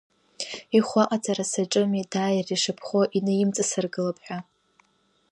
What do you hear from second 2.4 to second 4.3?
ишыԥхоу инаимҵасыргылап